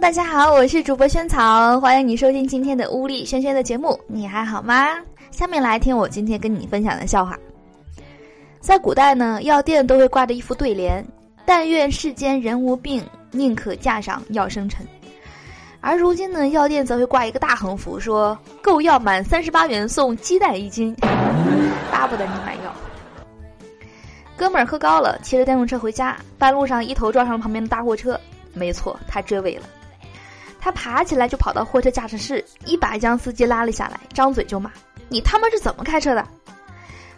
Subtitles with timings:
[0.00, 3.98] 大家好，我是主播萱草，欢迎你收听今天的乌力萱萱的节目。
[4.08, 4.88] 你还好吗？
[5.30, 7.38] 下面来听我今天跟你分享的笑话。
[8.58, 11.02] 在古代呢，药店都会挂着一副对联
[11.46, 14.84] ：“但愿世间人无病，宁可架上药生尘。”
[15.80, 20.94] 而如今呢，药店则会挂一个大横幅，说：“购药满三十八元送鸡蛋一斤，
[21.92, 22.74] 巴不得你买药。”
[24.36, 28.20] 哥们儿喝高了，骑着电动车回家，半路上一头撞上了旁边的大货车。
[28.52, 29.62] 没错，他追尾了。
[30.64, 34.72] 他爬起来就跑到货车驾驶室，一把将司机拉了下来，张嘴就骂
[35.10, 36.26] ：“你他妈是怎么开车的？”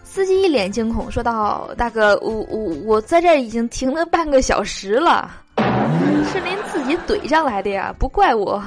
[0.03, 8.61] 司机一脸惊恐，说道：“大哥，我我我在这儿已经停了半个小时了，是您自己怼上来的呀，不怪我。”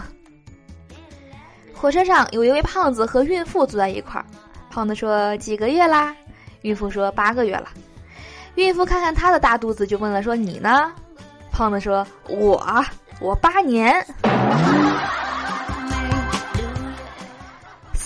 [1.75, 4.25] 火车上有一位胖子和孕妇坐在一块儿，
[4.69, 6.15] 胖子说：“几个月啦？”
[6.63, 7.67] 孕妇说：“八个月了。”
[8.55, 10.89] 孕妇看看他的大肚子，就问了：“说你呢？”
[11.51, 12.85] 胖子说：“我
[13.19, 13.93] 我八年。”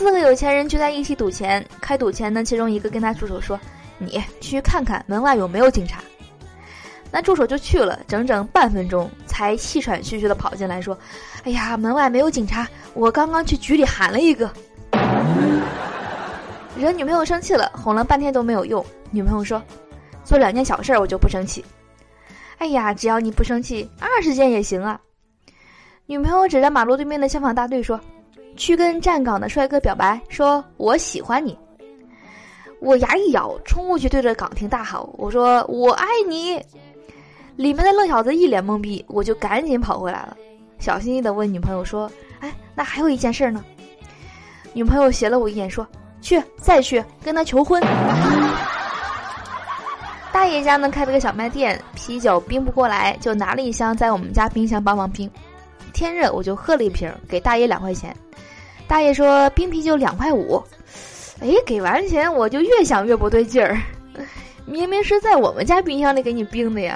[0.04, 3.58] 四个有钱人聚在一起赌钱，开赌钱呢，其中一个跟他助手说
[3.98, 6.04] ：“你去看看门外有没有警察。”
[7.10, 10.98] 那助手就去了，整整半分钟才气喘吁吁的跑进来，说
[11.46, 14.52] ：“哎呀，门外没有警察，我刚刚去局里喊了一个。”
[16.78, 18.86] 惹女朋友生气了，哄了半天都没有用。
[19.10, 19.64] 女朋友说
[20.26, 21.64] ：“做两件小事我就不生气。”
[22.60, 25.00] 哎呀，只要你不生气，二十件也行啊！
[26.08, 27.98] 女朋友指着马路对面的消防大队说
[28.56, 31.58] ：“去跟站岗的帅哥表白，说我喜欢你。”
[32.82, 36.62] 我牙一咬，冲过去对着岗亭大吼：“我说我爱你！”
[37.56, 40.36] 里面的愣小子一脸懵逼，我就赶紧跑回来了，
[40.80, 43.64] 小心翼翼的问女朋友说：“哎，那还有一件事呢？”
[44.74, 45.88] 女朋友斜了我一眼说
[46.20, 47.82] ：“去，再去跟他求婚。”
[50.34, 55.30] 大爷家呢开了个小卖店，啤酒冰不过来，就拿了一箱在我们家冰箱帮忙冰。
[55.94, 58.16] 天热我就喝了一瓶，给大爷两块钱。
[58.88, 60.62] 大爷说冰啤酒两块五，
[61.40, 63.80] 哎，给完钱我就越想越不对劲儿，
[64.66, 66.96] 明明是在我们家冰箱里给你冰的呀。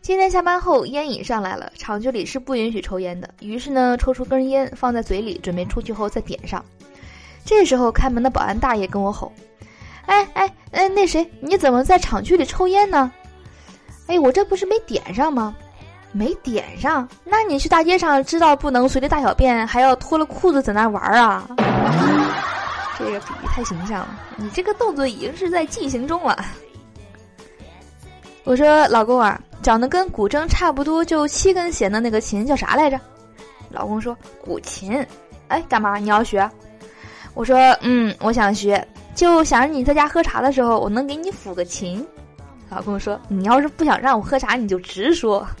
[0.00, 6.62] 今天下班后烟瘾上来了，厂区里是不允许抽烟的，于是呢抽出根烟放在嘴里，准备出去后再点上。
[7.44, 9.32] 这时候开门的保安大爷跟我吼。
[10.06, 13.10] 哎哎哎，那谁，你怎么在厂区里抽烟呢？
[14.12, 15.54] 哎，我这不是没点上吗？
[16.12, 21.48] 没点上，那你去大街上知道不能随地大小便，还要脱了裤子在那玩啊？
[22.98, 26.44] 这个比喻太形象了，你这个动作已经是在进行中了。
[28.44, 33.00] 我说老公啊，长得跟古筝差不多，就七根弦的那个琴叫啥来着？
[33.70, 35.04] 老公说古琴。
[35.48, 36.46] 哎，干嘛你要学？
[37.32, 38.86] 我说嗯，我想学。
[39.14, 42.06] 就想着你在家喝茶的时候，我能给你抚个琴。
[42.74, 45.46] 老公说：“你要是不想让我喝茶，你就直说。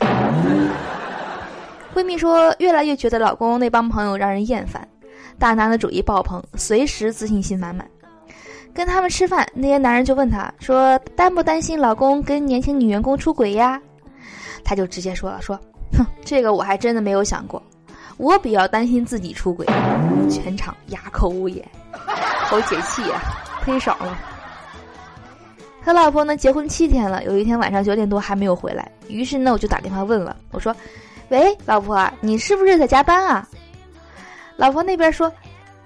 [1.94, 4.88] 闺蜜说：“越来越觉得老公那帮朋友让人厌烦，
[5.38, 7.86] 大男子主义爆棚，随时自信心满满。
[8.72, 13.78] 跟他们吃饭，那些男人就问他说：‘担不担心老公跟年轻女员工出轨呀？’
[14.64, 15.54] 他就直接说了：‘说，
[15.92, 17.62] 哼，这个我还真的没有想过，
[18.16, 19.66] 我比较担心自己出轨。’
[20.30, 21.62] 全场哑口无言。”
[22.48, 23.20] 好解气呀，
[23.66, 24.18] 忒爽了。
[25.84, 30.74] 和老婆呢结婚七天了，有一天晚上九点多还没有回来，于是呢我就打电话问了，我说
[31.30, 33.46] ：“喂，老婆，你是不是在加班啊？”
[34.56, 35.32] 老婆那边说：“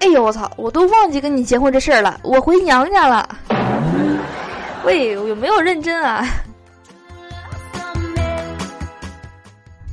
[0.01, 3.27] 哎呦我操，我都忘记跟你结婚这事儿了，我回娘家了。”
[4.85, 6.25] 喂，有没有认真啊？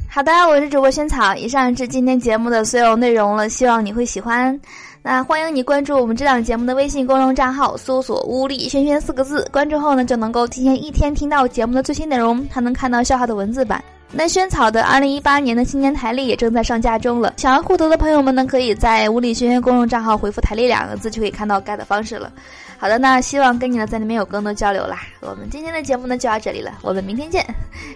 [0.09, 1.33] 好的，我是主播萱草。
[1.35, 4.59] 以上是今天节目的所有内容了，希望你会喜欢。
[5.05, 13.83] 那欢迎你关注我们这档节目的微信公众账号，搜索“屋里轩轩”四个字，关注后呢就能够提前一天听到节目的最新内容，还能看到笑话的文字版。
[14.13, 22.31] 那萱草的二零一八年的新年台历也正在上架中了，想要获得的朋友们呢，可以在“屋里轩轩”公众账号回复“台历”两个字，就可以看到该的方式了。
[22.77, 25.01] 好的，那希望跟你呢在里面有更多交流啦。
[25.19, 27.45] 我们今天的节目呢就到这里了，我们明天见，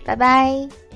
[0.03, 0.86] 拜拜。